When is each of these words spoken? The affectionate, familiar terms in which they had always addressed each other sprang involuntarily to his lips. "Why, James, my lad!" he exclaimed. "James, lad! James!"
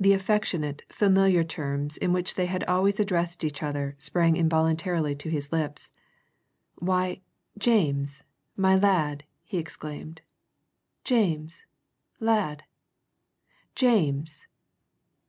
The 0.00 0.14
affectionate, 0.14 0.82
familiar 0.88 1.44
terms 1.44 1.96
in 1.96 2.12
which 2.12 2.34
they 2.34 2.46
had 2.46 2.64
always 2.64 2.98
addressed 2.98 3.44
each 3.44 3.62
other 3.62 3.94
sprang 3.98 4.34
involuntarily 4.34 5.14
to 5.14 5.30
his 5.30 5.52
lips. 5.52 5.92
"Why, 6.80 7.20
James, 7.56 8.24
my 8.56 8.74
lad!" 8.76 9.22
he 9.44 9.58
exclaimed. 9.58 10.22
"James, 11.04 11.66
lad! 12.18 12.64
James!" 13.76 14.48